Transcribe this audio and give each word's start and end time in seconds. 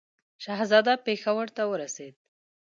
شهزاده 0.43 0.93
پېښور 1.05 1.47
ته 1.55 1.63
ورسېدی. 1.71 2.19